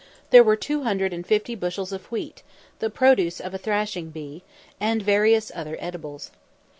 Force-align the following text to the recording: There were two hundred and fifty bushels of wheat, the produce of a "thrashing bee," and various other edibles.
There 0.31 0.43
were 0.43 0.55
two 0.55 0.81
hundred 0.81 1.13
and 1.13 1.23
fifty 1.27 1.53
bushels 1.53 1.91
of 1.91 2.11
wheat, 2.11 2.41
the 2.79 2.89
produce 2.89 3.39
of 3.39 3.53
a 3.53 3.59
"thrashing 3.59 4.09
bee," 4.09 4.41
and 4.79 4.99
various 5.03 5.51
other 5.53 5.77
edibles. 5.79 6.31